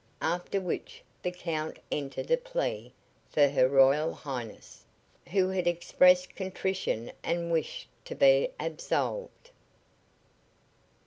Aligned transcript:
After 0.23 0.59
which 0.59 1.03
the 1.21 1.29
Count 1.29 1.77
entered 1.91 2.31
a 2.31 2.37
plea 2.37 2.91
for 3.29 3.47
Her 3.47 3.69
Royal 3.69 4.11
Highness, 4.15 4.83
who 5.29 5.49
had 5.49 5.67
expressed 5.67 6.33
contrition 6.35 7.11
and 7.23 7.51
wished 7.51 7.87
to 8.05 8.15
be 8.15 8.49
absolved. 8.59 9.51